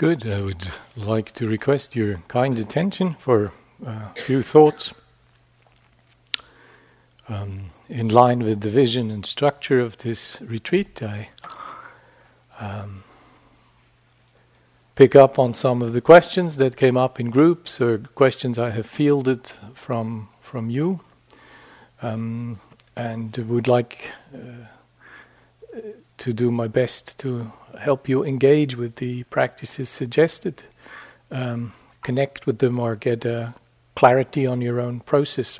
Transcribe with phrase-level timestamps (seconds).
[0.00, 0.26] Good.
[0.26, 0.64] I would
[0.96, 3.52] like to request your kind attention for
[3.84, 4.94] a few thoughts
[7.28, 11.02] um, in line with the vision and structure of this retreat.
[11.02, 11.28] I
[12.58, 13.04] um,
[14.94, 18.70] pick up on some of the questions that came up in groups or questions I
[18.70, 21.00] have fielded from from you,
[22.00, 22.58] um,
[22.96, 24.12] and would like.
[24.34, 24.64] Uh,
[26.20, 30.62] to do my best to help you engage with the practices suggested,
[31.30, 31.72] um,
[32.02, 33.52] connect with them, or get uh,
[33.96, 35.58] clarity on your own process.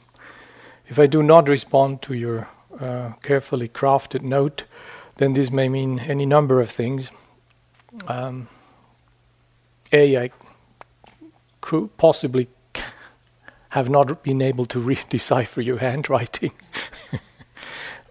[0.87, 4.65] If I do not respond to your uh, carefully crafted note,
[5.17, 7.11] then this may mean any number of things.
[8.07, 8.49] Um,
[9.93, 10.31] a, I
[11.97, 12.49] possibly
[13.71, 16.53] have not been able to re- decipher your handwriting.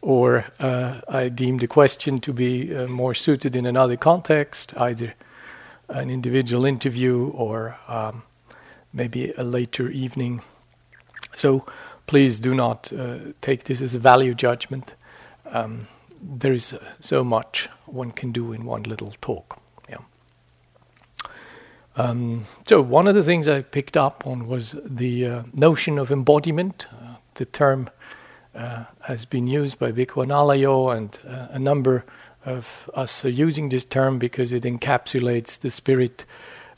[0.01, 5.13] Or uh, I deem the question to be uh, more suited in another context, either
[5.89, 8.23] an individual interview or um,
[8.93, 10.41] maybe a later evening.
[11.35, 11.65] So
[12.07, 14.95] please do not uh, take this as a value judgment.
[15.51, 15.87] Um,
[16.21, 19.59] there is uh, so much one can do in one little talk.
[19.89, 19.97] Yeah.
[21.95, 26.11] Um, so one of the things I picked up on was the uh, notion of
[26.11, 27.89] embodiment, uh, the term
[28.59, 32.03] uh, has been used by Bhikkhu Analayo, and uh, a number
[32.45, 36.25] of us are using this term because it encapsulates the spirit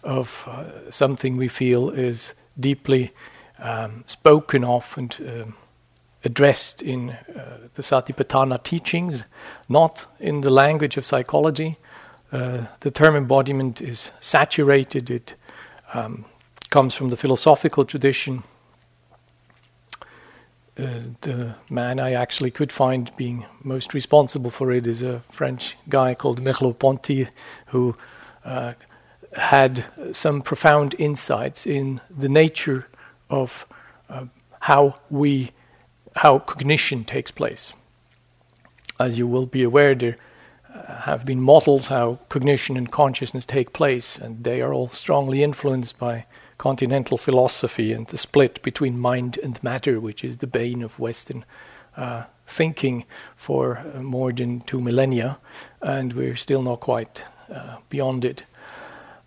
[0.04, 3.12] of uh, something we feel is deeply
[3.60, 5.56] um, spoken of and um,
[6.23, 9.23] addressed in uh, the Satipatthana teachings,
[9.68, 11.78] not in the language of psychology.
[12.32, 15.34] Uh, the term embodiment is saturated, it
[15.95, 16.26] um,
[16.70, 18.44] comes from the philosophical tradition
[21.22, 26.16] the man I actually could find being most responsible for it is a French guy
[26.16, 27.28] called Merleau-Ponty,
[27.68, 27.96] who
[28.46, 28.73] uh,
[29.34, 32.86] had some profound insights in the nature
[33.30, 33.66] of
[34.10, 34.26] uh,
[34.62, 35.52] how we,
[36.17, 37.73] how cognition takes place.
[39.00, 40.17] As you will be aware, there
[40.73, 45.44] uh, have been models how cognition and consciousness take place, and they are all strongly
[45.44, 46.26] influenced by
[46.61, 51.44] continental philosophy and the split between mind and matter, which is the bane of Western
[51.98, 53.04] uh, thinking
[53.36, 55.39] for uh, more than two millennia,
[55.82, 58.44] and we're still not quite uh, beyond it.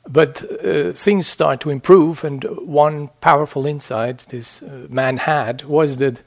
[0.06, 5.96] But uh, things start to improve, and one powerful insight this uh, man had was
[5.96, 6.22] that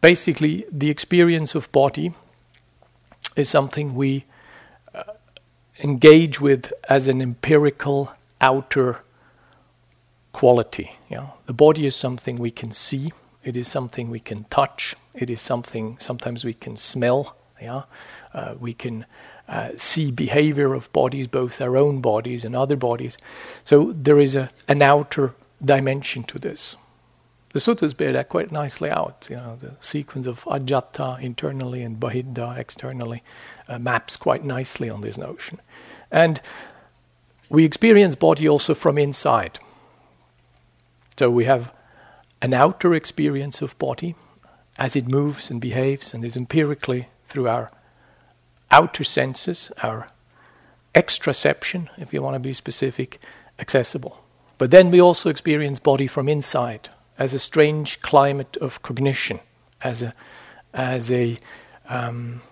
[0.00, 2.14] basically the experience of body
[3.36, 4.24] is something we
[4.94, 5.02] uh,
[5.84, 9.02] engage with as an empirical outer
[10.32, 10.92] quality.
[11.10, 13.12] Know, the body is something we can see.
[13.44, 14.94] It is something we can touch.
[15.14, 17.36] It is something sometimes we can smell.
[17.60, 17.82] Yeah,
[18.34, 19.04] uh, we can
[19.48, 23.18] uh, see behavior of bodies, both our own bodies and other bodies.
[23.64, 25.34] So there is a, an outer
[25.64, 26.76] dimension to this.
[27.50, 29.26] The suttas bear that quite nicely out.
[29.30, 33.22] You know, the sequence of ajjhatta internally and bahiddha externally
[33.68, 35.60] uh, maps quite nicely on this notion.
[36.10, 36.40] And
[37.48, 39.58] we experience body also from inside.
[41.18, 41.74] So we have
[42.40, 44.14] an outer experience of body
[44.78, 47.72] as it moves and behaves and is empirically through our
[48.70, 50.08] outer senses, our
[50.94, 53.20] extraception, if you want to be specific,
[53.58, 54.22] accessible.
[54.58, 59.40] But then we also experience body from inside as a strange climate of cognition,
[59.82, 60.12] as a,
[60.72, 61.36] as a,
[61.88, 62.42] um,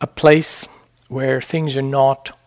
[0.00, 0.66] a place
[1.08, 2.38] where things are not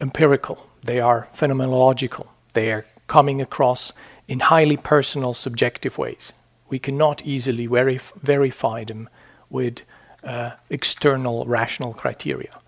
[0.00, 3.92] empirical, they are phenomenological, they are coming across
[4.28, 6.32] in highly personal, subjective ways.
[6.68, 9.08] We cannot easily verif- verify them
[9.48, 9.82] with
[10.24, 12.58] uh, external rational criteria.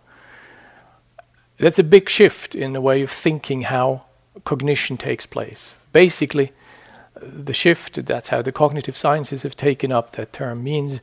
[1.57, 4.05] That's a big shift in the way of thinking how
[4.45, 5.75] cognition takes place.
[5.93, 6.53] Basically,
[7.21, 11.01] the shift, that's how the cognitive sciences have taken up that term, means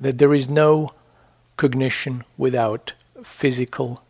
[0.00, 0.92] that there is no
[1.56, 2.92] cognition without
[3.24, 4.00] physical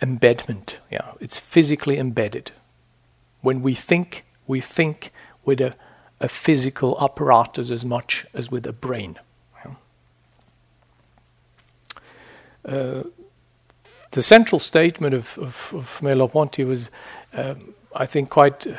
[0.00, 0.78] embedment.
[0.90, 2.52] Yeah, it's physically embedded.
[3.40, 5.10] When we think, we think
[5.44, 5.74] with a,
[6.20, 9.18] a physical apparatus as much as with a brain.
[12.64, 13.02] Uh,
[14.12, 16.90] the central statement of, of, of Merleau-Ponty was,
[17.34, 18.74] um, I think, quite uh,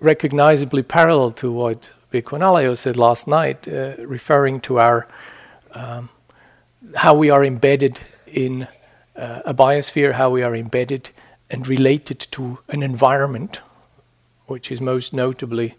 [0.00, 5.06] recognizably parallel to what Bhikkhu said last night, uh, referring to our
[5.72, 6.08] um,
[6.96, 8.68] how we are embedded in
[9.16, 11.10] uh, a biosphere, how we are embedded
[11.50, 13.60] and related to an environment
[14.46, 15.74] which is most notably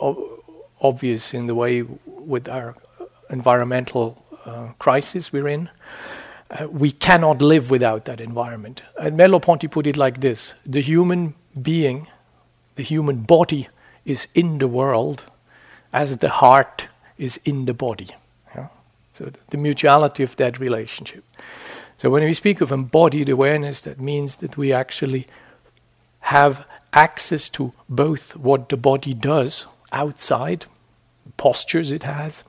[0.00, 0.14] uh,
[0.80, 2.74] obvious in the way with our
[3.30, 5.68] environmental uh, crisis we're in.
[6.50, 8.82] uh, we cannot live without that environment.
[8.98, 12.08] And Merleau-Ponty put it like this the human being,
[12.74, 13.68] the human body,
[14.04, 15.24] is in the world
[15.92, 16.86] as the heart
[17.18, 18.08] is in the body.
[18.54, 18.68] Yeah?
[19.12, 21.24] So the mutuality of that relationship.
[21.96, 25.26] So when we speak of embodied awareness, that means that we actually
[26.20, 30.66] have access to both what the body does outside,
[31.36, 32.44] postures it has.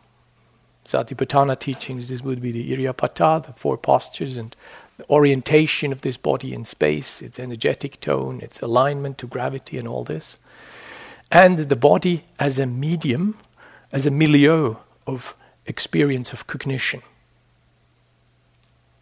[0.86, 4.56] Satipatthana teachings, this would be the Iriyapata, the four postures, and
[4.98, 9.88] the orientation of this body in space, its energetic tone, its alignment to gravity, and
[9.88, 10.38] all this.
[11.32, 13.38] And the body as a medium,
[13.92, 15.36] as a milieu of
[15.66, 17.02] experience of cognition.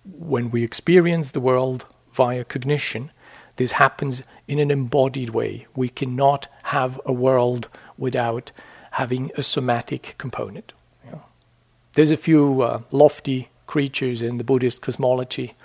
[0.03, 3.11] When we experience the world via cognition,
[3.59, 5.67] this happens in an embodied way.
[5.75, 7.67] We cannot have a world
[7.97, 8.53] without
[8.91, 10.71] having a somatic component.
[11.93, 15.55] There's a few uh, lofty creatures in the Buddhist cosmology,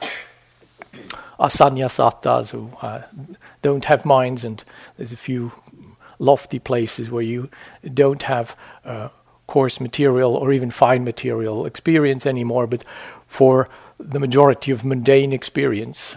[1.39, 3.03] asannyasattas, who uh,
[3.63, 4.65] don't have minds, and
[4.97, 5.53] there's a few
[6.19, 7.49] lofty places where you
[8.03, 9.11] don't have uh,
[9.47, 12.85] coarse material or even fine material experience anymore, but
[13.29, 13.69] for
[14.01, 16.17] the majority of mundane experience,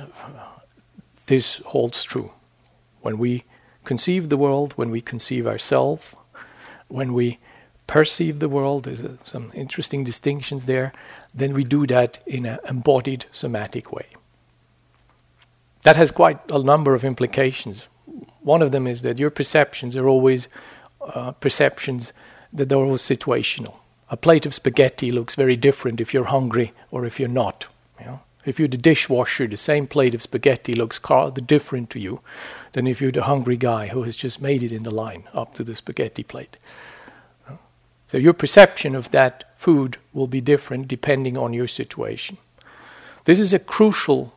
[1.27, 2.31] this holds true.
[3.01, 3.43] When we
[3.83, 6.15] conceive the world, when we conceive ourselves,
[6.87, 7.39] when we
[7.85, 10.91] perceive the world, there's a, some interesting distinctions there,
[11.33, 14.07] then we do that in an embodied somatic way.
[15.83, 17.87] That has quite a number of implications.
[18.41, 20.49] One of them is that your perceptions are always
[21.01, 22.11] uh, perceptions
[22.51, 23.75] that are always situational.
[24.09, 27.67] A plate of spaghetti looks very different if you're hungry or if you're not.
[27.99, 28.19] You know?
[28.47, 30.99] If you're the dishwasher, the same plate of spaghetti looks
[31.45, 32.21] different to you
[32.71, 35.53] than if you're the hungry guy who has just made it in the line up
[35.55, 36.57] to the spaghetti plate.
[38.07, 42.37] So your perception of that food will be different depending on your situation.
[43.25, 44.33] This is a crucial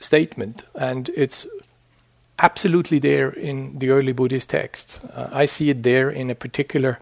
[0.00, 1.46] statement, and it's
[2.40, 4.98] absolutely there in the early Buddhist texts.
[5.14, 6.98] Uh, I see it there in a particular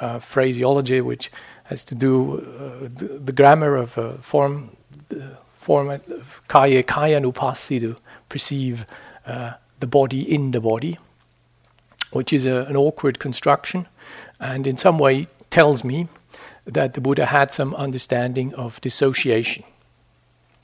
[0.00, 1.30] uh, phraseology which
[1.64, 3.92] has to do uh, the, the, grammar of
[4.24, 4.76] form
[5.08, 7.96] the format of kaya, kayanupassi, to
[8.28, 8.86] perceive
[9.26, 10.98] uh, the body in the body,
[12.12, 13.86] which is a, an awkward construction,
[14.40, 16.08] and in some way tells me
[16.64, 19.64] that the Buddha had some understanding of dissociation.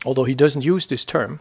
[0.04, 1.40] Although he doesn't use this term,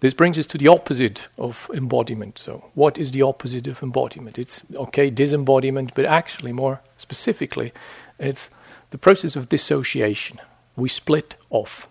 [0.00, 2.38] this brings us to the opposite of embodiment.
[2.38, 4.38] So, what is the opposite of embodiment?
[4.38, 7.72] It's okay, disembodiment, but actually, more specifically,
[8.18, 8.50] it's
[8.90, 10.40] the process of dissociation
[10.78, 11.88] we split off.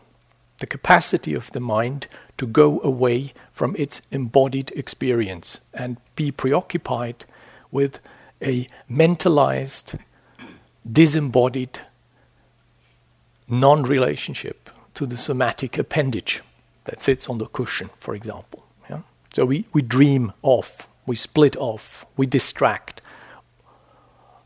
[0.59, 2.07] The capacity of the mind
[2.37, 7.25] to go away from its embodied experience and be preoccupied
[7.71, 7.99] with
[8.41, 9.95] a mentalized,
[10.89, 11.79] disembodied
[13.47, 16.41] non relationship to the somatic appendage
[16.85, 18.65] that sits on the cushion, for example.
[18.89, 19.01] Yeah?
[19.33, 23.01] So we, we dream off, we split off, we distract.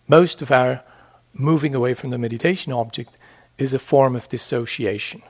[0.07, 0.83] Most of our
[1.33, 3.17] moving away from the meditation object
[3.61, 5.21] is a form of dissociation.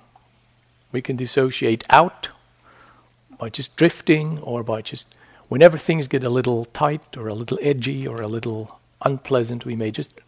[0.92, 2.30] We can dissociate out
[3.38, 5.14] by just drifting or by just,
[5.50, 9.76] whenever things get a little tight or a little edgy or a little unpleasant, we
[9.76, 10.20] may just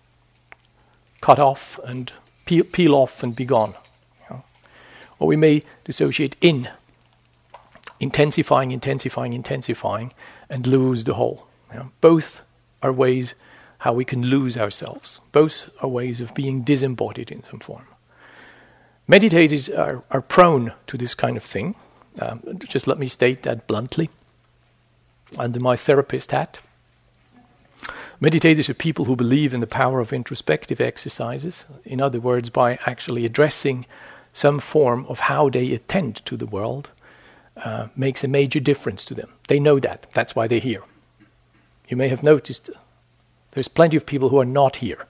[1.21, 2.11] cut off and
[2.45, 3.75] peel, peel off and be gone.
[5.19, 6.67] Or we may dissociate in,
[7.99, 10.11] intensifying, intensifying, intensifying,
[10.49, 11.47] and lose the whole.
[12.01, 12.41] Both
[12.81, 13.35] are ways
[13.79, 15.19] how we can lose ourselves.
[15.31, 17.85] Both are ways of being disembodied in some form.
[19.07, 21.75] Meditators are, are prone to this kind of thing.
[22.21, 24.09] Um, just let me state that bluntly
[25.37, 26.59] under my therapist hat.
[28.21, 31.65] Meditators are people who believe in the power of introspective exercises.
[31.83, 33.85] In other words, by actually addressing
[34.31, 36.91] some form of how they attend to the world,
[37.57, 39.29] uh, makes a major difference to them.
[39.47, 40.09] They know that.
[40.13, 40.83] That's why they're here.
[41.89, 42.69] You may have noticed
[43.51, 45.05] there's plenty of people who are not here.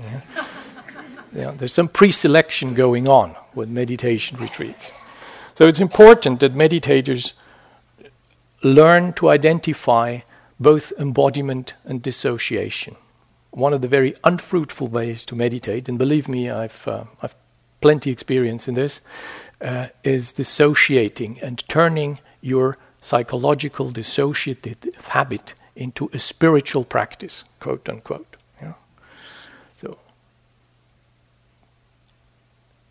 [0.00, 0.46] Yeah
[1.36, 4.90] you know, there's some pre-selection going on with meditation retreats.
[5.54, 7.34] So it's important that meditators
[8.62, 10.20] learn to identify
[10.58, 12.96] both embodiment and dissociation.
[13.50, 17.36] One of the very unfruitful ways to meditate, and believe me, I've, uh, I've
[17.82, 19.02] plenty experience in this,
[19.60, 28.36] uh, is dissociating and turning your psychological dissociative habit into a spiritual practice, quote unquote.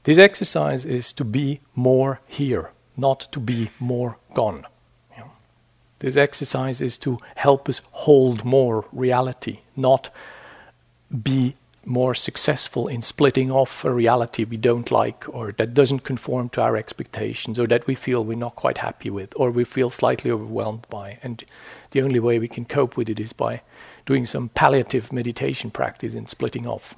[0.05, 4.65] This exercise is to be more here, not to be more gone.
[5.97, 10.11] This exercise is to help us hold more reality, not
[11.23, 16.49] be more successful in splitting off a reality we don't like or that doesn't conform
[16.49, 19.89] to our expectations or that we feel we're not quite happy with or we feel
[19.89, 21.17] slightly overwhelmed by.
[21.23, 21.43] And
[21.91, 23.61] the only way we can cope with it is by
[24.05, 26.95] doing some palliative meditation practice in splitting off.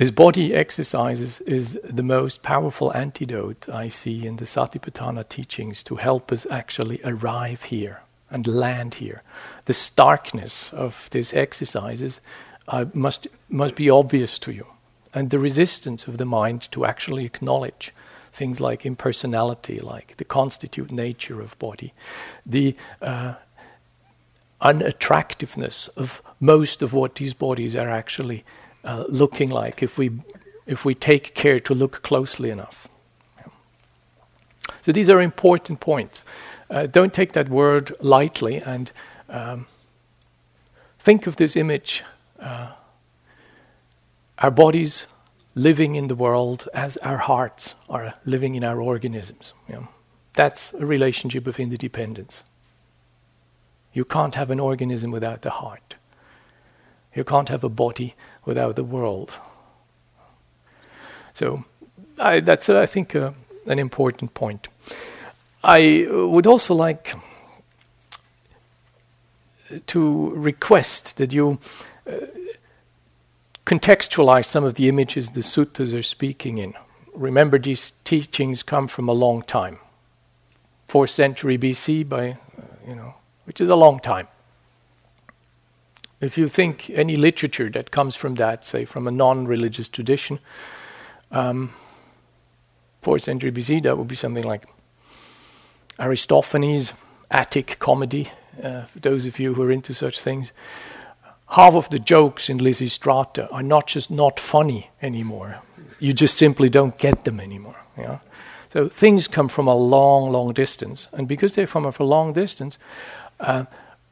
[0.00, 5.96] This body exercises is the most powerful antidote I see in the Satipatthana teachings to
[5.96, 9.22] help us actually arrive here and land here.
[9.66, 12.22] The starkness of these exercises
[12.66, 14.68] uh, must, must be obvious to you,
[15.12, 17.92] and the resistance of the mind to actually acknowledge
[18.32, 21.92] things like impersonality, like the constitute nature of body,
[22.46, 23.34] the uh,
[24.62, 28.44] unattractiveness of most of what these bodies are actually
[28.84, 30.10] uh, looking like if we
[30.66, 32.88] if we take care to look closely enough.
[34.82, 36.24] So these are important points
[36.70, 38.92] uh, don't take that word lightly and
[39.28, 39.66] um,
[40.98, 42.04] think of this image
[42.38, 42.72] uh,
[44.38, 45.06] our bodies
[45.54, 49.52] living in the world as our hearts are living in our organisms.
[50.34, 52.42] That's a relationship of interdependence.
[53.92, 55.96] You can't have an organism without the heart.
[57.14, 59.32] You can't have a body without the world.
[61.34, 61.64] So
[62.18, 63.32] I, that's, uh, I think, uh,
[63.66, 64.68] an important point.
[65.62, 67.14] I would also like
[69.86, 71.58] to request that you
[72.06, 72.16] uh,
[73.66, 76.74] contextualize some of the images the suttas are speaking in.
[77.14, 79.78] Remember, these teachings come from a long time,
[80.88, 82.36] fourth century BC, by uh,
[82.88, 84.28] you know, which is a long time.
[86.20, 90.38] If you think any literature that comes from that, say from a non-religious tradition,
[91.30, 91.72] um,
[93.00, 94.68] fourth century BC, that would be something like
[95.98, 96.92] Aristophanes'
[97.30, 98.30] Attic comedy,
[98.62, 100.52] uh, for those of you who are into such things.
[101.50, 105.62] Half of the jokes in Lysistrata are not just not funny anymore.
[105.98, 107.76] You just simply don't get them anymore.
[107.96, 108.20] You know?
[108.70, 111.08] So things come from a long, long distance.
[111.12, 112.78] And because they're from a long distance,
[113.40, 113.64] uh,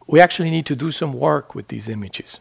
[0.09, 2.41] we actually need to do some work with these images.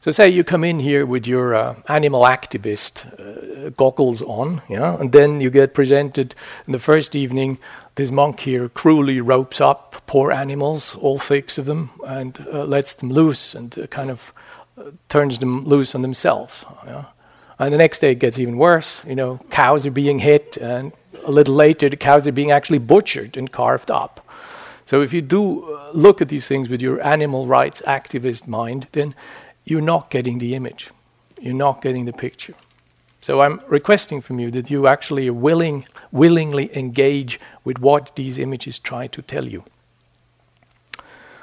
[0.00, 4.96] So, say you come in here with your uh, animal activist uh, goggles on, yeah,
[4.98, 6.34] and then you get presented
[6.66, 7.58] in the first evening.
[7.96, 12.94] This monk here cruelly ropes up poor animals, all six of them, and uh, lets
[12.94, 14.32] them loose and uh, kind of
[14.78, 16.64] uh, turns them loose on themselves.
[16.86, 17.06] Yeah?
[17.58, 19.02] And the next day it gets even worse.
[19.04, 20.92] You know, cows are being hit, and
[21.24, 24.24] a little later the cows are being actually butchered and carved up.
[24.88, 28.86] So, if you do uh, look at these things with your animal rights activist mind,
[28.92, 29.14] then
[29.66, 30.88] you're not getting the image.
[31.38, 32.54] You're not getting the picture.
[33.20, 38.78] So I'm requesting from you that you actually willing, willingly engage with what these images
[38.78, 39.62] try to tell you.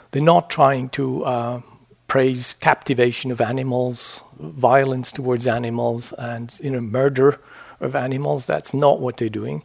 [0.09, 1.61] They're not trying to uh,
[2.07, 7.39] praise captivation of animals, violence towards animals, and you know, murder
[7.79, 8.47] of animals.
[8.47, 9.63] That's not what they're doing.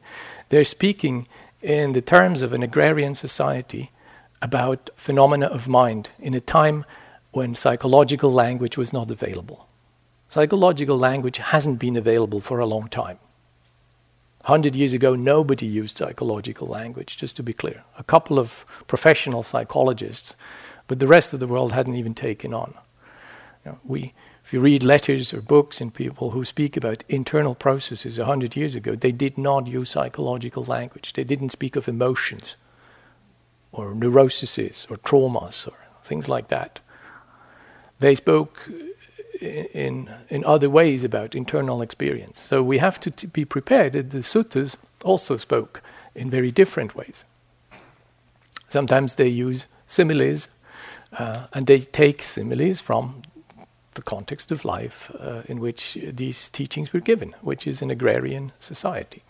[0.51, 1.27] They're speaking
[1.63, 3.91] in the terms of an agrarian society
[4.43, 6.85] about phenomena of mind in a time
[7.33, 9.69] when psychological language was not available.
[10.29, 13.19] Psychological language hasn't been available for a long time.
[14.43, 17.85] 100 years ago, nobody used psychological language, just to be clear.
[17.99, 20.35] A couple of professional psychologists,
[20.87, 22.75] but the rest of the world hadn't even taken on.
[23.65, 24.15] You know, we,
[24.51, 28.75] if you read letters or books and people who speak about internal processes 100 years
[28.75, 31.13] ago, they did not use psychological language.
[31.13, 32.57] They didn't speak of emotions
[33.71, 36.81] or neuroses or traumas or things like that
[38.01, 38.69] they spoke
[39.41, 42.41] in, in other ways about internal experience.
[42.41, 45.81] So we have to t- be prepared that the suttas also spoke
[46.15, 47.25] in very different ways.
[48.69, 50.49] Sometimes they use similes,
[51.13, 53.23] uh, and they take similes from
[53.95, 58.53] the context of life uh, in which these teachings were given, which is an agrarian
[58.61, 59.23] society.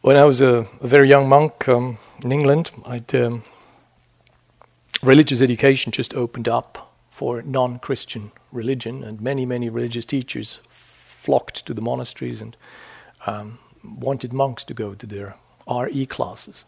[0.00, 2.72] When I was a, a very young monk um, in England,
[3.14, 3.44] um,
[5.00, 11.64] religious education just opened up for non Christian religion, and many, many religious teachers flocked
[11.66, 12.56] to the monasteries and
[13.26, 15.36] um, wanted monks to go to their
[15.70, 16.64] RE classes.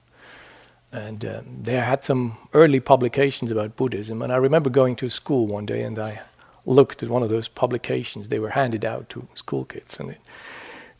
[0.94, 4.22] And um, they had some early publications about Buddhism.
[4.22, 6.20] And I remember going to school one day and I
[6.66, 8.28] looked at one of those publications.
[8.28, 9.98] They were handed out to school kids.
[10.00, 10.20] And it,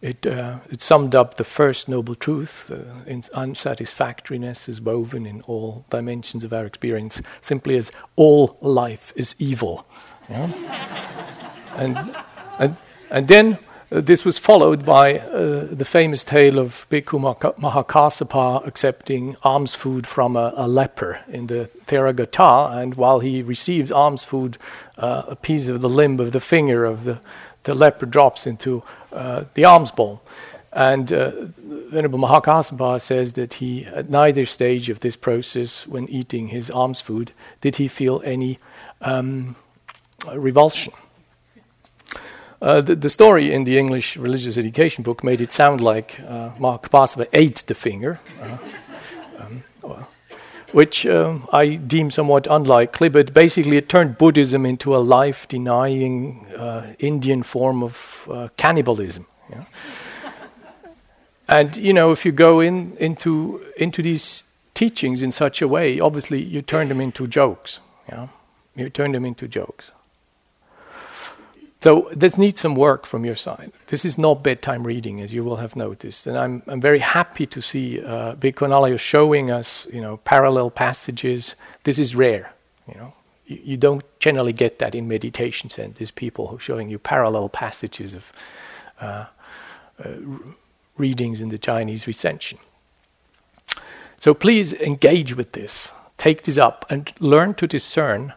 [0.03, 5.43] it, uh, it summed up the first noble truth uh, in unsatisfactoriness is woven in
[5.43, 9.87] all dimensions of our experience, simply as all life is evil.
[10.29, 10.51] Yeah?
[11.77, 12.17] and,
[12.59, 12.77] and,
[13.11, 17.21] and then Uh, this was followed by uh, the famous tale of Bhikkhu
[17.61, 23.93] Mahakassapa accepting alms food from a, a, leper in the Theragatha, and while he receives
[23.93, 24.59] alms food,
[24.99, 27.21] uh, a piece of the limb of the finger of the,
[27.63, 28.83] the leper drops into
[29.13, 30.23] uh, the alms bowl.
[30.73, 36.49] And uh, Venerable Mahakassapa says that he, at neither stage of this process, when eating
[36.49, 38.59] his alms food, did he feel any
[39.01, 39.55] um,
[40.33, 40.95] revulsion.
[42.65, 46.49] Uh, the, the, story in the English religious education book made it sound like uh,
[46.59, 48.57] Mahakassapa ate the finger, uh,
[49.39, 50.07] um,
[50.73, 56.47] which um, I deem somewhat unlikely, but basically it turned Buddhism into a life denying
[56.57, 59.27] uh, Indian form of uh, cannibalism.
[59.51, 59.65] Yeah?
[61.47, 66.01] and, you know, if you go in, into, into these teachings in such a way,
[66.01, 67.81] obviously you turn them into jokes.
[68.09, 68.29] Yeah?
[68.75, 69.93] You turn them into jokes.
[71.85, 73.71] So this needs some work from your side.
[73.89, 77.45] This is not bedtime reading, as you will have noticed, and I'm I'm very happy
[77.45, 81.57] to see uh, Bhikkhu showing us, you know, parallel passages.
[81.83, 82.55] This is rare,
[82.89, 83.13] you know.
[83.47, 86.11] You, you don't generally get that in meditation centers.
[86.11, 88.33] People who showing you parallel passages of
[88.99, 89.27] uh,
[90.03, 90.09] uh,
[90.97, 92.59] readings in the Chinese recension.
[94.19, 98.33] So please engage with this, take this up, and learn to discern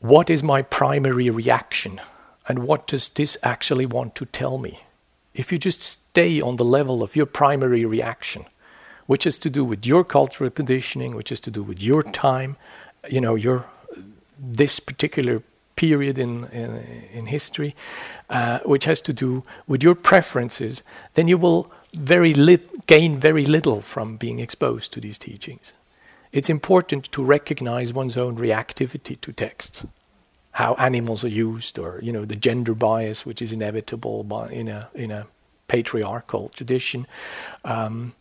[0.00, 2.00] what is my primary reaction
[2.48, 4.80] and what does this actually want to tell me?
[5.34, 8.46] If you just stay on the level of your primary reaction,
[9.06, 12.56] which is to do with your cultural conditioning, which is to do with your time,
[13.08, 13.66] you know, your
[14.38, 15.42] this particular
[15.76, 16.76] period in in,
[17.12, 17.76] in history,
[18.30, 20.82] uh, which has to do with your preferences,
[21.14, 25.72] then you will very lit- gain very little from being exposed to these teachings.
[26.32, 29.84] It's important to recognize one's own reactivity to texts
[30.58, 34.88] how animals are used, or you know the gender bias which is inevitable in a
[34.92, 35.24] in a
[35.68, 37.06] patriarchal tradition.
[37.64, 38.14] Um,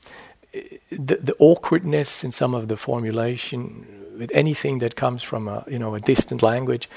[0.91, 3.85] the, the awkwardness in some of the formulation
[4.19, 6.87] with anything that comes from a you know a distant language.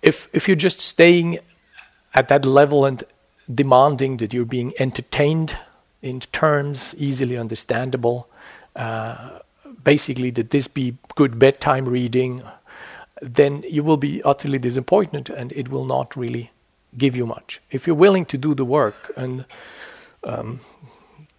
[0.00, 1.40] If if you're just staying
[2.14, 3.04] at that level and
[3.54, 5.58] demanding that you're being entertained
[6.00, 8.28] in terms easily understandable,
[8.76, 9.40] uh,
[9.84, 12.42] basically that this be good bedtime reading
[13.20, 16.50] then you will be utterly disappointed and it will not really
[16.96, 17.60] give you much.
[17.70, 19.44] If you're willing to do the work, and
[20.24, 20.60] um,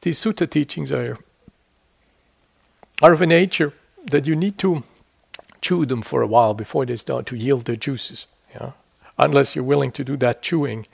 [0.02, 1.18] these sutta teachings are,
[3.02, 3.74] are of a nature
[4.06, 4.84] that you need to
[5.62, 8.28] chew them for a while before they start to yield their juices.
[8.54, 8.72] Yeah?
[9.18, 10.88] Unless you're willing to do that chewing,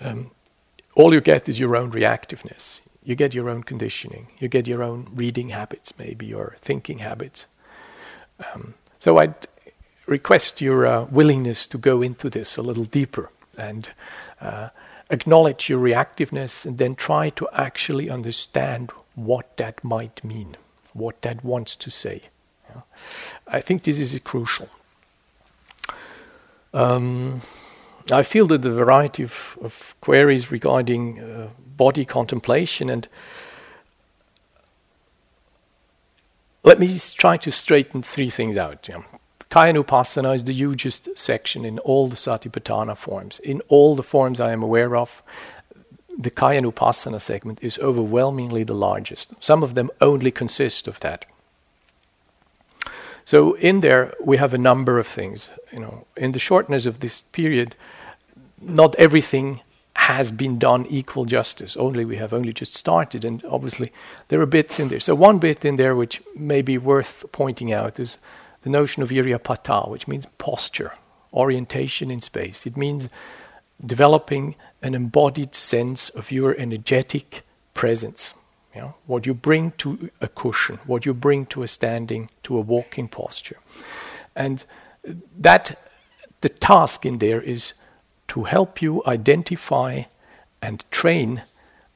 [0.00, 0.30] um,
[0.94, 2.80] all you get is your own reactiveness.
[3.02, 4.28] You get your own conditioning.
[4.40, 7.46] You get your own reading habits, maybe, or thinking habits.
[8.52, 9.46] Um, so I'd
[10.06, 13.90] request your uh, willingness to go into this a little deeper and
[14.40, 14.68] uh,
[15.10, 20.56] acknowledge your reactiveness and then try to actually understand what that might mean,
[20.92, 22.20] what that wants to say.
[22.68, 22.82] Yeah.
[23.46, 24.68] I think this is crucial.
[26.72, 27.42] Um,
[28.12, 33.08] I feel that the variety of, of queries regarding uh, body contemplation and
[36.62, 38.88] let me try to straighten three things out.
[38.88, 39.02] Yeah.
[39.56, 43.38] Kayanupassana is the hugest section in all the Satipatthana forms.
[43.38, 45.22] In all the forms I am aware of,
[46.18, 49.32] the Kayanupassana segment is overwhelmingly the largest.
[49.40, 51.24] Some of them only consist of that.
[53.24, 55.48] So in there we have a number of things.
[55.72, 57.76] You know, in the shortness of this period,
[58.60, 59.62] not everything
[59.94, 61.78] has been done equal justice.
[61.78, 63.90] Only we have only just started, and obviously
[64.28, 65.00] there are bits in there.
[65.00, 68.18] So one bit in there which may be worth pointing out is
[68.66, 70.90] the notion of iriyapata, which means posture,
[71.32, 72.66] orientation in space.
[72.66, 73.08] It means
[73.84, 77.42] developing an embodied sense of your energetic
[77.74, 78.34] presence.
[78.74, 82.58] You know, what you bring to a cushion, what you bring to a standing, to
[82.58, 83.58] a walking posture.
[84.34, 84.64] And
[85.38, 85.78] that
[86.40, 87.74] the task in there is
[88.26, 90.02] to help you identify
[90.60, 91.44] and train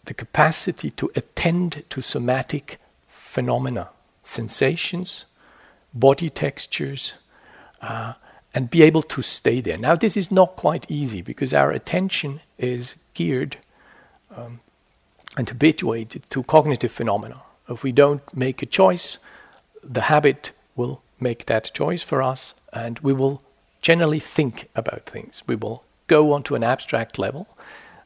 [0.05, 2.79] the capacity to attend to somatic
[3.09, 3.89] phenomena,
[4.23, 5.27] sensations,
[5.94, 7.14] body textures,
[7.83, 8.14] uh,
[8.55, 9.79] and be able to stay there.
[9.79, 13.57] Now, this is not quite easy because our attention is geared
[14.37, 14.61] um,
[15.37, 17.42] and habituated to cognitive phenomena.
[17.68, 19.18] If we don't make a choice,
[19.83, 23.42] the habit will make that choice for us, and we will
[23.83, 25.42] generally think about things.
[25.46, 27.46] We will go onto an abstract level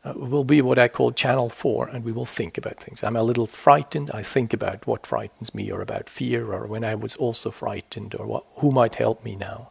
[0.04, 3.02] uh, will be what I call channel four, and we will think about things.
[3.02, 4.10] I'm a little frightened.
[4.12, 8.14] I think about what frightens me, or about fear, or when I was also frightened,
[8.14, 9.70] or what, who might help me now.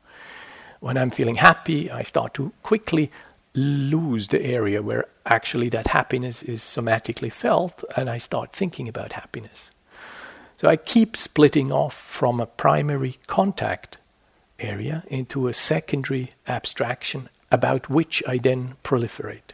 [0.79, 3.09] When I'm feeling happy, I start to quickly
[3.55, 9.13] lose the area where actually that happiness is somatically felt and I start thinking about
[9.13, 9.71] happiness.
[10.57, 13.97] So I keep splitting off from a primary contact
[14.59, 19.52] area into a secondary abstraction about which I then proliferate.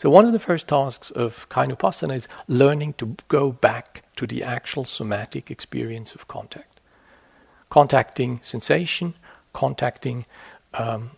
[0.00, 4.42] So, one of the first tasks of Kayanupassana is learning to go back to the
[4.42, 6.80] actual somatic experience of contact.
[7.68, 9.12] Contacting sensation,
[9.52, 10.24] contacting
[10.72, 11.10] um,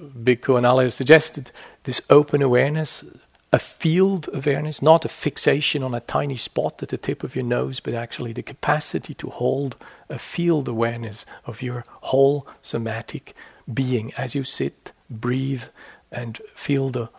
[0.00, 1.50] Bhikkhu Analayo suggested
[1.84, 3.04] this open awareness,
[3.52, 7.44] a field awareness, not a fixation on a tiny spot at the tip of your
[7.44, 9.76] nose, but actually the capacity to hold
[10.08, 13.34] a field awareness of your whole somatic
[13.74, 15.64] being as you sit, breathe,
[16.10, 17.10] and feel the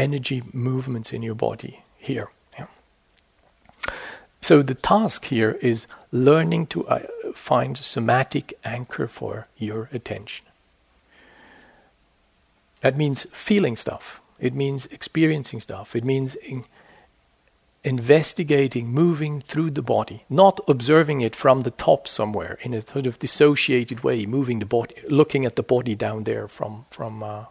[0.00, 2.28] energy movements in your body here.
[4.40, 7.00] So the task here is learning to uh,
[7.34, 10.46] find somatic anchor for your attention.
[12.80, 14.20] That means feeling stuff.
[14.38, 15.94] It means experiencing stuff.
[15.94, 16.64] It means in
[17.82, 23.06] investigating, moving through the body, not observing it from the top somewhere in a sort
[23.06, 27.44] of dissociated way, moving the body, looking at the body down there from from uh,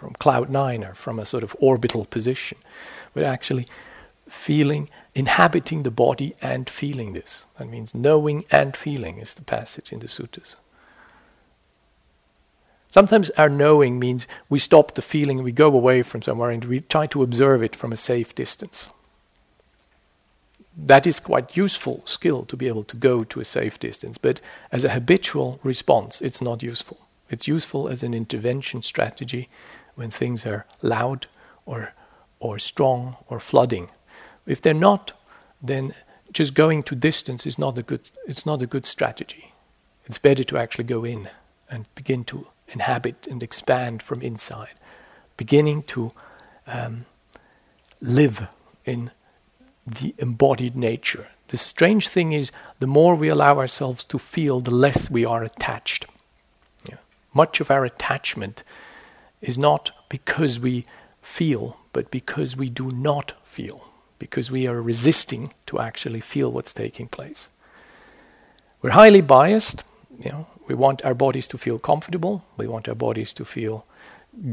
[0.00, 2.56] from cloud nine or from a sort of orbital position,
[3.12, 3.66] but actually
[4.26, 7.44] feeling, inhabiting the body and feeling this.
[7.58, 10.56] That means knowing and feeling is the passage in the suttas.
[12.88, 16.80] Sometimes our knowing means we stop the feeling, we go away from somewhere, and we
[16.80, 18.88] try to observe it from a safe distance.
[20.76, 24.40] That is quite useful skill to be able to go to a safe distance, but
[24.72, 26.98] as a habitual response, it's not useful.
[27.28, 29.48] It's useful as an intervention strategy
[30.00, 31.26] when things are loud
[31.66, 31.92] or
[32.38, 33.90] or strong or flooding.
[34.46, 35.12] If they're not,
[35.62, 35.92] then
[36.32, 39.52] just going to distance is not a good it's not a good strategy.
[40.06, 41.28] It's better to actually go in
[41.68, 44.74] and begin to inhabit and expand from inside,
[45.36, 46.12] beginning to
[46.66, 47.04] um,
[48.00, 48.48] live
[48.86, 49.10] in
[49.86, 51.28] the embodied nature.
[51.48, 55.44] The strange thing is, the more we allow ourselves to feel, the less we are
[55.44, 56.06] attached.
[56.88, 56.98] Yeah.
[57.34, 58.64] Much of our attachment
[59.40, 60.84] is not because we
[61.22, 66.72] feel, but because we do not feel, because we are resisting to actually feel what's
[66.72, 67.48] taking place.
[68.82, 69.84] We're highly biased.
[70.24, 72.44] You know, we want our bodies to feel comfortable.
[72.56, 73.84] We want our bodies to feel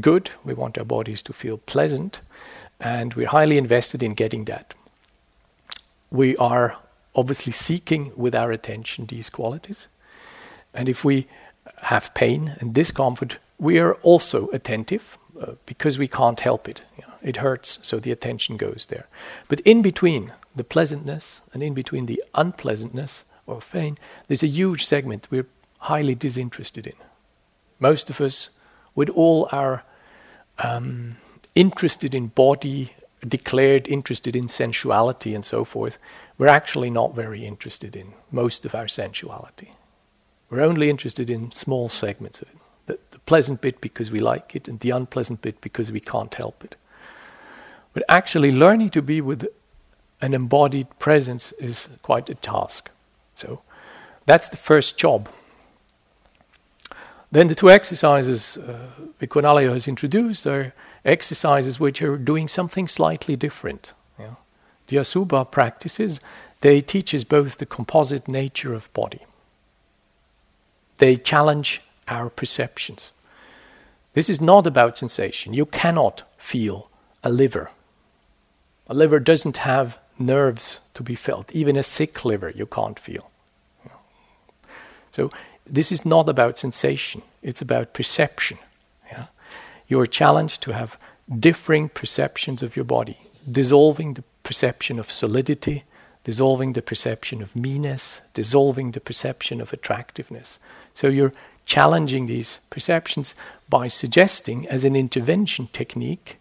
[0.00, 0.30] good.
[0.44, 2.20] We want our bodies to feel pleasant.
[2.80, 4.74] And we're highly invested in getting that.
[6.10, 6.76] We are
[7.14, 9.88] obviously seeking with our attention these qualities.
[10.72, 11.26] And if we
[11.82, 16.82] have pain and discomfort, we are also attentive uh, because we can't help it.
[16.96, 19.06] You know, it hurts, so the attention goes there.
[19.48, 24.84] But in between the pleasantness and in between the unpleasantness or pain, there's a huge
[24.84, 25.46] segment we're
[25.80, 26.94] highly disinterested in.
[27.78, 28.50] Most of us,
[28.94, 29.84] with all our
[30.58, 31.16] um,
[31.54, 32.92] interested in body,
[33.26, 35.98] declared interested in sensuality and so forth,
[36.36, 39.72] we're actually not very interested in most of our sensuality.
[40.50, 42.57] We're only interested in small segments of it.
[42.88, 46.34] The, the pleasant bit because we like it, and the unpleasant bit because we can't
[46.34, 46.76] help it.
[47.94, 49.46] But actually, learning to be with
[50.20, 52.90] an embodied presence is quite a task.
[53.34, 53.62] So
[54.26, 55.28] that's the first job
[57.30, 58.88] then the two exercises uh,
[59.20, 60.72] Bhikkhu Analayo has introduced are
[61.04, 63.92] exercises which are doing something slightly different.
[64.18, 64.36] Know.
[64.86, 66.20] The Asubha practices,
[66.60, 69.26] they teach us both the composite nature of body.
[70.98, 73.12] They challenge our perceptions.
[74.14, 75.54] This is not about sensation.
[75.54, 76.90] You cannot feel
[77.22, 77.70] a liver.
[78.88, 81.52] A liver doesn't have nerves to be felt.
[81.52, 83.30] Even a sick liver you can't feel.
[85.10, 85.30] So
[85.66, 88.58] this is not about sensation, it's about perception.
[89.10, 89.26] Yeah?
[89.88, 90.98] You're challenged to have
[91.38, 93.18] differing perceptions of your body,
[93.50, 95.84] dissolving the perception of solidity,
[96.24, 100.58] dissolving the perception of meanness, dissolving the perception of attractiveness.
[100.94, 101.32] So you're
[101.68, 103.34] challenging these perceptions
[103.68, 106.38] by suggesting, as an intervention technique,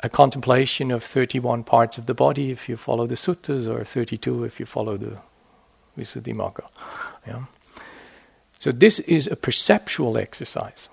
[0.00, 4.44] a contemplation of 31 parts of the body if you follow the suttas, or 32
[4.44, 5.16] if you follow the
[5.98, 6.68] Visuddhimagga.
[7.26, 7.44] Yeah?
[8.58, 10.90] So, this is a perceptual exercise.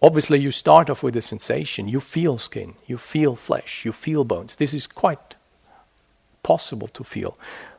[0.00, 1.88] Obviously, you start off with a sensation.
[1.88, 4.56] You feel skin, you feel flesh, you feel bones.
[4.56, 5.34] This is quite
[6.44, 7.36] possible to feel.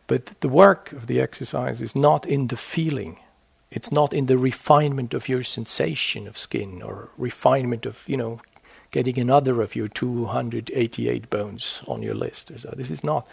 [0.08, 3.20] But the work of the exercise is not in the feeling.
[3.76, 8.40] It's not in the refinement of your sensation of skin or refinement of, you know,
[8.90, 12.74] getting another of your 288 bones on your list so.
[12.76, 13.28] This is not.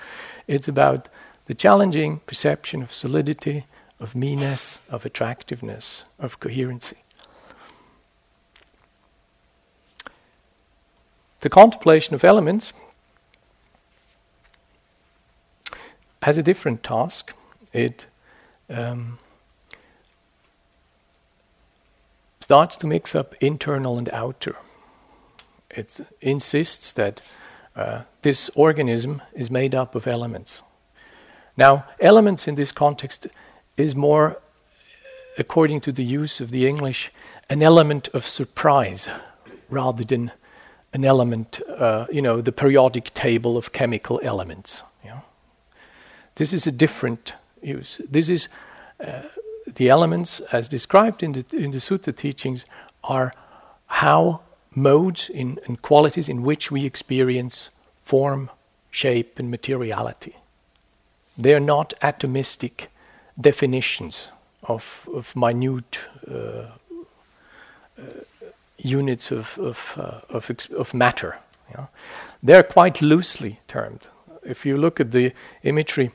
[0.46, 1.09] It's about
[1.46, 3.64] the challenging perception of solidity,
[3.98, 6.98] of meanness, of attractiveness, of coherency.
[11.42, 12.72] the contemplation of elements
[16.22, 17.35] has a different task.
[17.72, 18.07] It
[18.70, 19.18] um,
[22.52, 24.54] starts to mix up internal and outer.
[25.70, 27.22] It insists that
[27.74, 30.60] uh, this organism is made up of elements.
[31.56, 33.26] Now, elements in this context
[33.78, 34.38] is more,
[35.38, 37.10] according to the use of the English,
[37.48, 39.08] an element of surprise
[39.70, 40.30] rather than
[40.92, 44.82] an element, uh, you know, the periodic table of chemical elements.
[45.02, 45.22] You know?
[46.34, 47.98] This is a different use.
[48.10, 48.48] This is
[49.00, 49.22] uh,
[49.66, 52.64] the elements, as described in the, in the Sutta teachings,
[53.05, 53.33] are
[53.87, 54.40] how
[54.75, 57.70] modes in, and qualities in which we experience
[58.03, 58.51] form,
[58.90, 60.37] shape, and materiality.
[61.37, 62.88] They are not atomistic
[63.40, 64.31] definitions
[64.62, 66.66] of, of minute uh,
[67.98, 68.03] uh,
[68.79, 71.38] units of, of, uh, of, of, matter.
[72.42, 74.09] They're quite loosely termed.
[74.44, 76.11] If you look at the imagery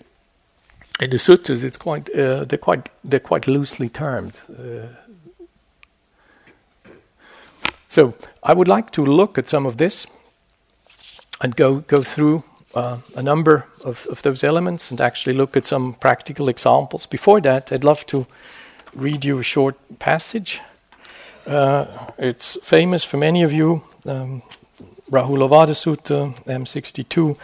[0.99, 4.39] in the suttas, it's quite, uh, they're, quite, they're quite loosely termed.
[4.49, 4.87] Uh,
[7.87, 10.07] so I would like to look at some of this
[11.41, 12.43] and go, go through
[12.75, 17.05] uh, a number of, of those elements and actually look at some practical examples.
[17.05, 18.25] Before that, I'd love to
[18.93, 20.61] read you a short passage.
[21.45, 21.85] Uh,
[22.17, 24.41] it's famous for many of you, um,
[25.11, 27.37] Rahulavada Sutta, M62.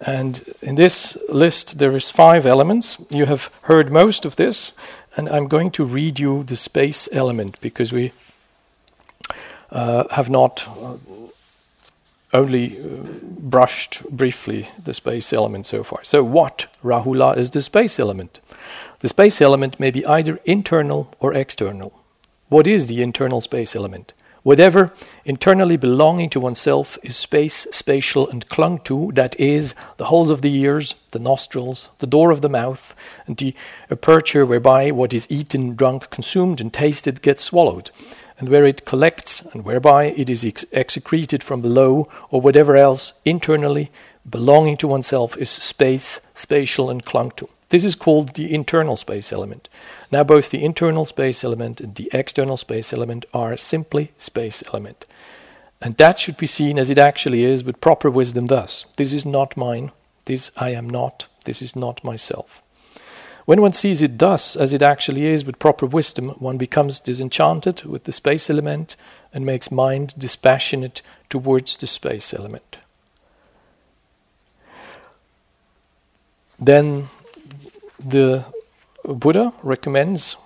[0.00, 2.98] And in this list, there is five elements.
[3.10, 4.72] You have heard most of this,
[5.16, 8.12] and I'm going to read you the space element because we
[9.70, 10.96] uh, have not uh,
[12.32, 12.84] only uh,
[13.22, 16.04] brushed briefly the space element so far.
[16.04, 18.40] So, what, Rahula, is the space element?
[19.00, 21.92] The space element may be either internal or external.
[22.48, 24.12] What is the internal space element?
[24.42, 24.92] Whatever
[25.24, 30.42] internally belonging to oneself is space, spatial, and clung to, that is, the holes of
[30.42, 32.94] the ears, the nostrils, the door of the mouth,
[33.26, 33.54] and the
[33.90, 37.90] aperture whereby what is eaten, drunk, consumed, and tasted gets swallowed,
[38.38, 43.14] and where it collects, and whereby it is ex- excreted from below, or whatever else
[43.24, 43.90] internally
[44.28, 47.48] belonging to oneself is space, spatial, and clung to.
[47.70, 49.68] This is called the internal space element.
[50.10, 55.04] Now, both the internal space element and the external space element are simply space element.
[55.80, 59.24] And that should be seen as it actually is with proper wisdom thus this is
[59.24, 59.92] not mine,
[60.24, 62.62] this I am not, this is not myself.
[63.44, 67.84] When one sees it thus, as it actually is with proper wisdom, one becomes disenchanted
[67.84, 68.94] with the space element
[69.32, 71.00] and makes mind dispassionate
[71.30, 72.76] towards the space element.
[76.58, 77.08] Then
[77.98, 78.44] the
[79.04, 80.36] Buddha recommends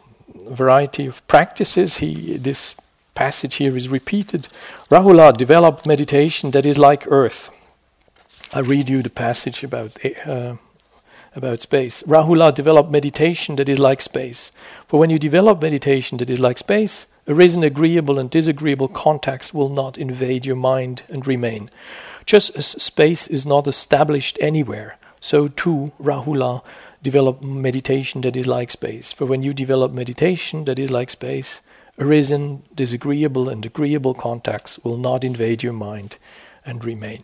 [0.46, 1.98] a variety of practices.
[1.98, 2.74] He, this
[3.14, 4.48] passage here is repeated.
[4.90, 7.50] Rahula developed meditation that is like earth.
[8.52, 10.56] I read you the passage about uh,
[11.34, 12.02] about space.
[12.02, 14.52] Rahula developed meditation that is like space.
[14.86, 19.70] For when you develop meditation that is like space, arisen agreeable and disagreeable contacts will
[19.70, 21.70] not invade your mind and remain.
[22.26, 26.62] Just as space is not established anywhere, so too Rahula
[27.02, 29.12] develop meditation that is like space.
[29.12, 31.62] For when you develop meditation that is like space,
[31.98, 36.16] arisen disagreeable and agreeable contacts will not invade your mind
[36.66, 37.22] and remain.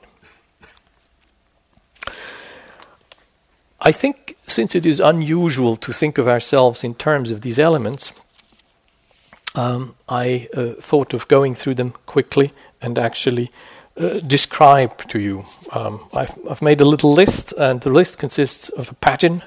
[3.80, 8.12] I think since it is unusual to think of ourselves in terms of these elements,
[9.56, 13.50] um, I uh, thought of going through them quickly and actually
[13.98, 15.44] describe to you.
[15.72, 19.42] Um, I've, I've, made a little list, and the list consists of a pattern.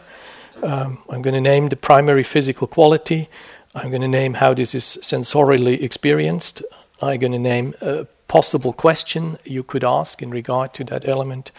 [0.62, 3.30] Um, I'm going to name the primary physical quality.
[3.74, 6.62] I'm going to name how this is sensorially experienced.
[7.02, 11.52] I'm going to name a possible question you could ask in regard to that element.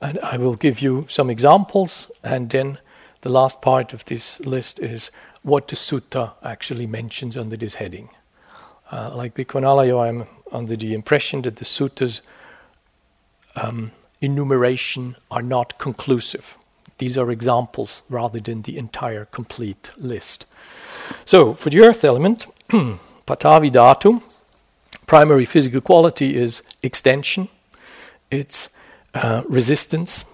[0.00, 2.78] And I will give you some examples, and then
[3.22, 5.10] the last part of this list is
[5.42, 8.10] what the sutta actually mentions under this heading.
[8.90, 12.20] Uh, like Bhikkhu I'm under the impression that the suttas
[13.56, 16.56] um, enumeration are not conclusive.
[16.98, 20.46] These are examples rather than the entire complete list.
[21.24, 24.22] So, for the earth element, Pathavi Dhatu,
[25.06, 27.48] primary physical quality is extension.
[28.30, 28.70] It's
[29.14, 30.24] uh, resistance.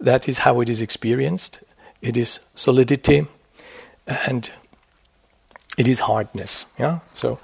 [0.00, 1.62] That is how it is experienced.
[2.02, 3.26] It is solidity,
[4.06, 4.50] and
[5.78, 6.66] it is hardness.
[6.78, 6.98] Yeah.
[7.14, 7.38] So,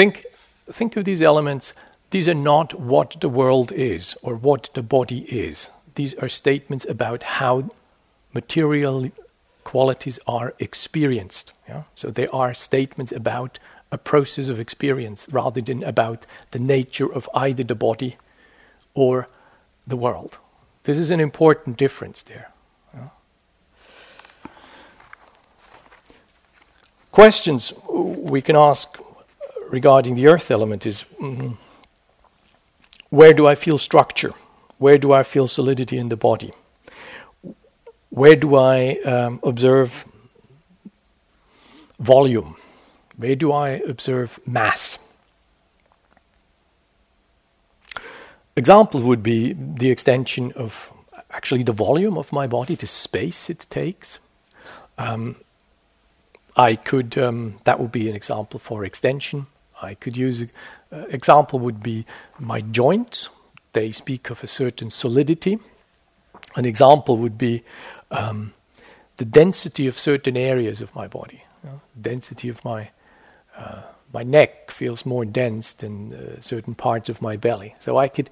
[0.00, 0.24] think
[0.72, 1.74] think of these elements.
[2.10, 5.70] These are not what the world is or what the body is.
[5.94, 7.70] These are statements about how
[8.32, 9.10] material
[9.64, 11.52] qualities are experienced.
[11.68, 11.82] Yeah?
[11.94, 13.58] So they are statements about
[13.92, 18.16] a process of experience rather than about the nature of either the body
[18.94, 19.28] or
[19.86, 20.38] the world.
[20.84, 22.50] This is an important difference there.
[27.12, 28.96] Questions we can ask
[29.70, 31.56] regarding the earth element is mm,
[33.08, 34.32] where do I feel structure?
[34.78, 36.52] Where do I feel solidity in the body?
[38.10, 40.04] Where do I um, observe
[41.98, 42.56] volume?
[43.16, 44.98] Where do I observe mass?
[48.56, 50.92] Example would be the extension of
[51.30, 54.18] actually the volume of my body, the space it takes.
[54.98, 55.36] Um,
[56.56, 59.46] I could, um, that would be an example for extension.
[59.82, 60.42] I could use,
[60.92, 62.06] uh, example would be
[62.38, 63.30] my joints.
[63.72, 65.58] They speak of a certain solidity.
[66.56, 67.62] An example would be
[68.10, 68.54] um,
[69.16, 71.44] the density of certain areas of my body.
[72.00, 72.90] Density of my
[73.56, 77.74] uh, my neck feels more dense than uh, certain parts of my belly.
[77.78, 78.30] So I could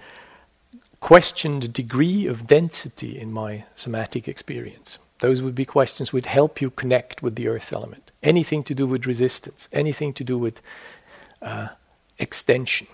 [1.01, 4.99] question the degree of density in my somatic experience.
[5.21, 8.11] Those would be questions would help you connect with the earth element.
[8.23, 10.61] Anything to do with resistance, anything to do with
[11.42, 11.68] uh,
[12.18, 12.87] extension.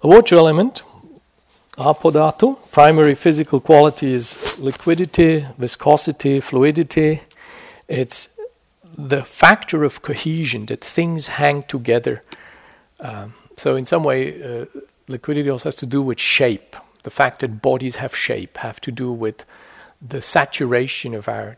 [0.00, 0.82] The water element,
[1.76, 7.20] apodhatu, primary physical quality is liquidity, viscosity, fluidity.
[7.86, 8.30] It's
[8.96, 12.22] the factor of cohesion that things hang together.
[13.00, 14.66] Um, so, in some way, uh,
[15.08, 16.76] liquidity also has to do with shape.
[17.02, 19.44] The fact that bodies have shape have to do with
[20.00, 21.56] the saturation of our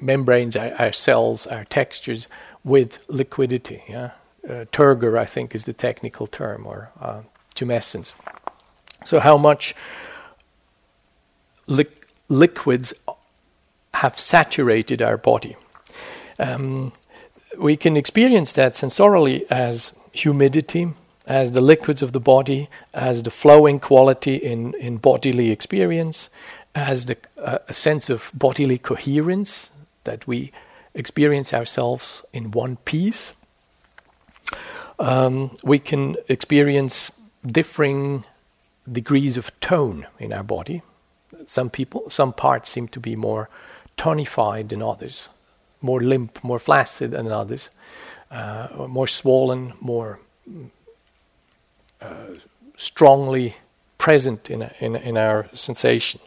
[0.00, 2.26] membranes, our, our cells, our textures
[2.64, 3.82] with liquidity.
[3.88, 4.10] Yeah?
[4.48, 7.22] Uh, turgor, I think, is the technical term, or uh,
[7.54, 8.14] tumescence.
[9.04, 9.74] So, how much
[11.66, 11.86] li-
[12.28, 12.92] liquids
[13.94, 15.56] have saturated our body?
[16.38, 16.92] Um,
[17.56, 20.92] we can experience that sensorily as humidity,
[21.26, 26.28] as the liquids of the body, as the flowing quality in, in bodily experience,
[26.74, 29.70] as the, uh, a sense of bodily coherence
[30.04, 30.52] that we
[30.94, 33.34] experience ourselves in one piece.
[34.98, 37.10] Um, we can experience
[37.44, 38.24] differing
[38.90, 40.82] degrees of tone in our body.
[41.46, 43.48] Some people, some parts seem to be more
[43.96, 45.28] tonified than others,
[45.80, 47.70] more limp, more flaccid than others,
[48.30, 50.20] uh, more swollen, more
[52.00, 52.34] uh,
[52.76, 53.56] strongly
[53.98, 56.20] present in, in, in our sensation.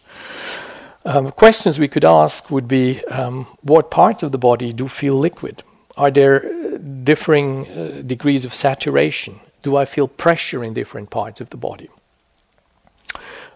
[1.08, 5.16] Um, questions we could ask would be um, what parts of the body do feel
[5.16, 5.64] liquid?
[5.96, 9.40] Are there uh, differing uh, degrees of saturation?
[9.64, 11.90] Do I feel pressure in different parts of the body?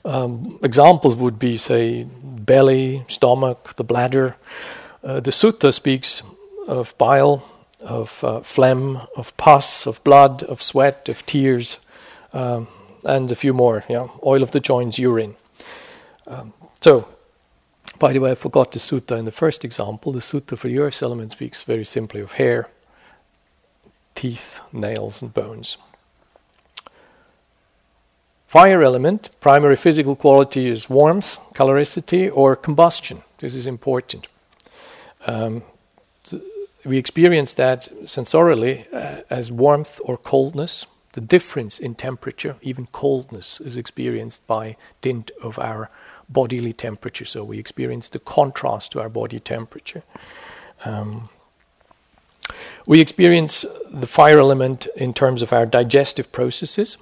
[0.06, 4.38] Um, examples would be, say, belly, stomach, the bladder.
[5.04, 6.24] Uh, the sutta speaks
[6.70, 7.44] of bile,
[7.82, 11.80] of uh, phlegm, of pus, of blood, of sweat, of tears,
[12.32, 12.70] um,
[13.04, 13.84] and a few more.
[13.90, 15.36] Yeah, oil of the joints, urine.
[16.28, 17.10] Um, so,
[18.02, 20.12] by the way, I forgot the sutta in the first example.
[20.12, 22.68] The sutta for earth element speaks very simply of hair,
[24.16, 25.78] teeth, nails, and bones.
[28.48, 33.22] Fire element, primary physical quality is warmth, caloricity, or combustion.
[33.38, 34.26] This is important.
[35.28, 35.62] Um,
[36.84, 40.88] we experience that sensorily uh, as warmth or coldness.
[41.14, 45.92] The difference in temperature, even coldness, is experienced by dint of our
[46.32, 47.26] bodily temperature.
[47.26, 50.04] So we experience the contrast to our body temperature.
[50.86, 51.30] Um,
[52.86, 56.98] we experience the fire element in terms of our digestive processes.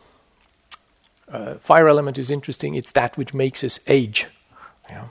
[1.32, 2.76] Uh, fire element is interesting.
[2.76, 4.28] It's that which makes us age.
[4.90, 5.06] Yeah.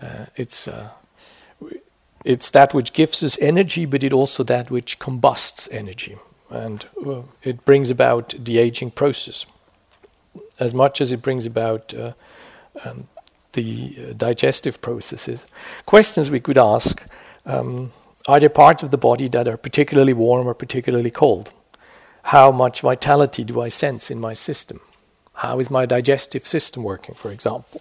[0.00, 0.90] Uh, it's uh,
[2.24, 6.18] it's that which gives us energy, but it also that which combusts energy,
[6.50, 6.84] and
[7.42, 9.46] it brings about the aging process.
[10.60, 12.12] As much as it brings about uh,
[12.84, 13.08] um,
[13.52, 15.46] the uh, digestive processes.
[15.86, 17.04] Questions we could ask
[17.46, 17.92] um,
[18.26, 21.50] Are there parts of the body that are particularly warm or particularly cold?
[22.24, 24.80] How much vitality do I sense in my system?
[25.34, 27.80] How is my digestive system working, for example?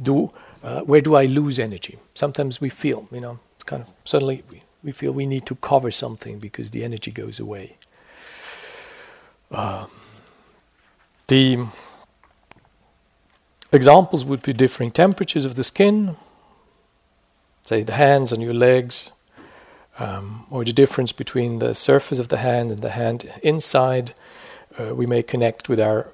[0.00, 0.32] Do,
[0.62, 1.98] uh, where do I lose energy?
[2.14, 5.90] Sometimes we feel, you know, kind of suddenly we, we feel we need to cover
[5.90, 7.76] something because the energy goes away.
[9.50, 9.86] Uh,
[11.28, 11.66] the
[13.72, 16.16] Examples would be differing temperatures of the skin,
[17.62, 19.10] say the hands and your legs,
[19.98, 24.14] um, or the difference between the surface of the hand and the hand inside.
[24.78, 26.08] Uh, we may connect with our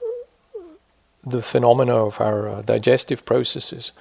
[1.25, 3.93] the phenomena of our uh, digestive processes.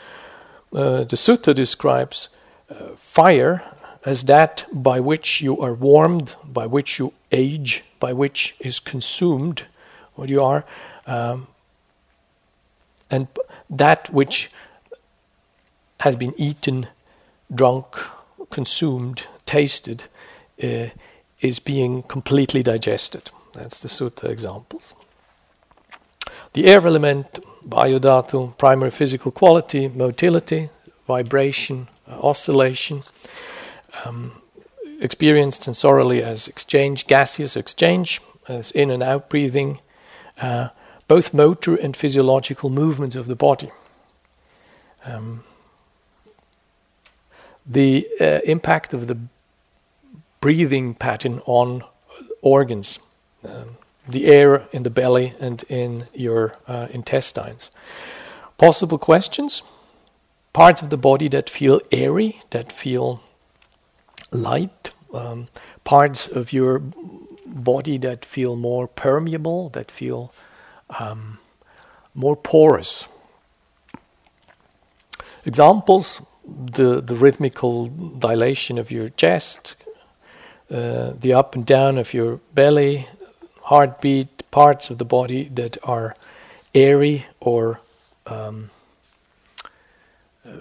[0.74, 2.30] Uh, the sutta describes
[2.70, 3.62] uh, fire
[4.06, 9.68] as that by which you are warmed, by which you age, by which is consumed
[10.16, 10.66] what you are.
[11.06, 11.48] Um,
[13.12, 13.28] and
[13.70, 14.50] that which
[16.00, 16.88] has been eaten,
[17.54, 17.96] drunk,
[18.50, 20.06] consumed, tasted,
[20.64, 20.88] uh,
[21.42, 23.30] is being completely digested.
[23.54, 24.96] That's the sutta examples.
[26.54, 30.70] The air element, vayodhatu, primary physical quality, motility,
[31.08, 33.02] vibration, uh, oscillation,
[34.06, 34.42] um,
[35.00, 39.80] experienced sensorially as exchange, gaseous exchange, as in and out breathing,
[40.42, 40.70] uh,
[41.16, 43.70] both motor and physiological movements of the body.
[45.04, 45.44] Um,
[47.66, 49.18] the uh, impact of the
[50.40, 51.84] breathing pattern on
[52.42, 53.00] organs,
[53.44, 53.76] um,
[54.08, 57.72] the air in the belly and in your uh, intestines.
[58.58, 59.64] Possible questions?
[60.54, 63.20] Parts of the body that feel airy, that feel
[64.32, 65.50] light, um,
[65.84, 66.82] parts of your
[67.46, 70.32] body that feel more permeable, that feel
[71.00, 71.40] um,
[72.14, 73.08] more porous.
[75.46, 79.76] Examples the, the rhythmical dilation of your chest,
[80.70, 83.08] uh, the up and down of your belly,
[83.64, 86.16] heartbeat, parts of the body that are
[86.76, 87.80] airy or
[88.28, 88.70] um,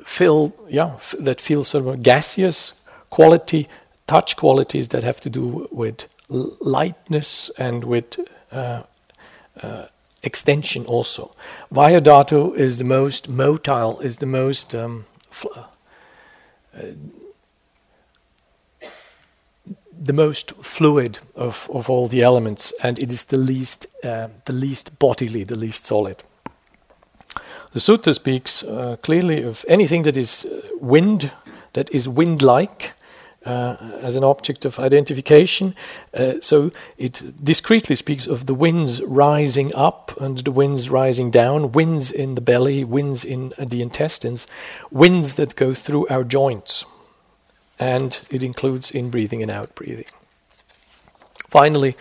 [0.05, 2.73] feel, yeah, f- that feel sort of gaseous
[3.11, 3.69] quality,
[4.07, 8.19] touch qualities that have to do with lightness and with
[8.53, 8.83] uh,
[9.63, 9.87] uh,
[10.23, 11.35] extension also.
[11.73, 16.83] Vayodhatu is the most motile, is the most um, fl- uh,
[20.03, 24.53] the most fluid of, of all the elements, and it is the least uh, the
[24.53, 26.23] least bodily, the least solid.
[27.73, 31.31] The sutta speaks uh, clearly of anything that is uh, wind,
[31.73, 32.93] that is wind-like,
[33.45, 35.75] as an object of identification.
[36.13, 41.73] Uh, so it discreetly speaks of the winds rising up and the winds rising down,
[41.73, 44.47] winds in the belly, winds in uh, the intestines,
[44.91, 46.85] winds that go through our joints.
[47.79, 50.05] And it includes in breathing and out breathing.
[51.49, 51.97] Finally,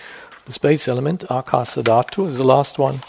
[0.46, 3.00] the space element, akasa dhatu, is the last one.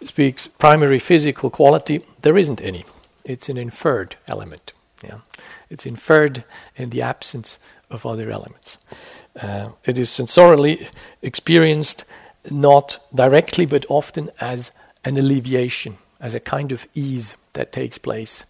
[0.00, 2.04] It speaks primary physical quality.
[2.22, 2.84] There isn't any.
[3.24, 4.72] It's an inferred element.
[5.02, 5.18] Yeah.
[5.68, 6.44] It's inferred
[6.76, 7.58] in the absence
[7.90, 8.78] of other elements.
[9.40, 10.88] Uh, it is sensorily
[11.22, 12.04] experienced
[12.50, 14.72] not directly but often as
[15.04, 18.46] an alleviation, as a kind of ease that takes place,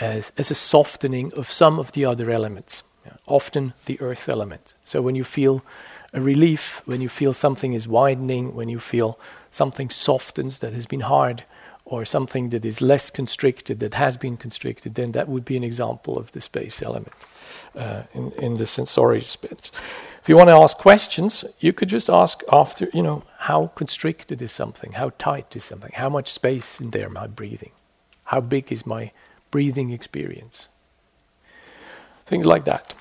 [0.00, 3.12] as, as a softening of some of the other elements, yeah.
[3.26, 4.74] often the earth element.
[4.84, 5.62] So when you feel
[6.12, 9.18] a relief, when you feel something is widening, when you feel
[9.50, 11.44] something softens that has been hard,
[11.92, 15.62] or something that is less constricted, that has been constricted, then that would be an
[15.62, 17.12] example of the space element
[17.76, 19.70] uh, in, in the sensory space.
[20.22, 24.40] If you want to ask questions, you could just ask after, you know, how constricted
[24.40, 24.92] is something?
[24.92, 25.92] How tight is something?
[25.92, 27.72] How much space in there am I breathing?
[28.24, 29.12] How big is my
[29.50, 30.68] breathing experience?
[32.24, 32.94] Things like that.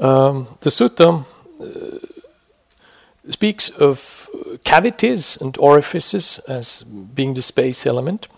[0.00, 1.26] Um, the sutta
[1.60, 1.98] uh,
[3.28, 4.30] speaks of
[4.64, 8.28] cavities and orifices as being the space element.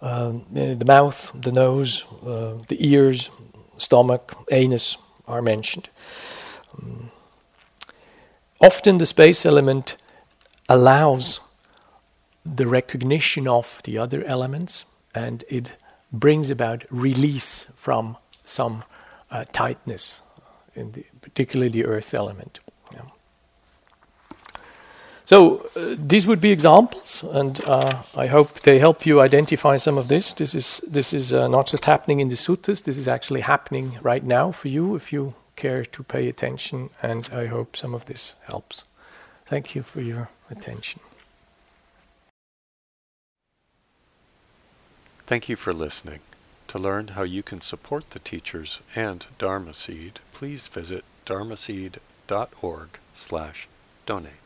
[0.00, 3.30] Um, the mouth, the nose, uh, the ears,
[3.76, 4.96] stomach, anus
[5.28, 5.88] are mentioned.
[6.76, 7.10] Um,
[8.60, 9.96] often the space element
[10.68, 11.40] allows
[12.44, 15.72] the recognition of the other elements and it
[16.12, 18.84] brings about release from some
[19.30, 20.20] uh, tightness,
[20.74, 22.60] in the, particularly the earth element.
[25.32, 29.96] So uh, these would be examples, and uh, I hope they help you identify some
[29.96, 30.34] of this.
[30.34, 32.82] This is this is uh, not just happening in the suttas.
[32.82, 36.90] This is actually happening right now for you if you care to pay attention.
[37.02, 38.84] And I hope some of this helps.
[39.46, 41.00] Thank you for your attention.
[45.24, 46.20] Thank you for listening.
[46.68, 53.68] To learn how you can support the teachers and Dharma Seed, please visit dharmaseed.org slash
[54.04, 54.41] donate.